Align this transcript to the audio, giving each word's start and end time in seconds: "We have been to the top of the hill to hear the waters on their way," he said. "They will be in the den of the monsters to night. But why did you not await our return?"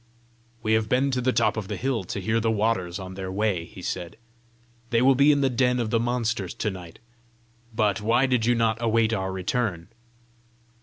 "We 0.63 0.73
have 0.73 0.89
been 0.89 1.11
to 1.11 1.21
the 1.21 1.31
top 1.31 1.57
of 1.57 1.67
the 1.67 1.75
hill 1.77 2.03
to 2.05 2.19
hear 2.19 2.39
the 2.39 2.49
waters 2.49 2.97
on 2.97 3.13
their 3.13 3.31
way," 3.31 3.65
he 3.65 3.83
said. 3.83 4.17
"They 4.89 4.99
will 4.99 5.13
be 5.13 5.31
in 5.31 5.41
the 5.41 5.49
den 5.51 5.79
of 5.79 5.91
the 5.91 5.99
monsters 5.99 6.55
to 6.55 6.71
night. 6.71 6.97
But 7.71 8.01
why 8.01 8.25
did 8.25 8.47
you 8.47 8.55
not 8.55 8.81
await 8.81 9.13
our 9.13 9.31
return?" 9.31 9.89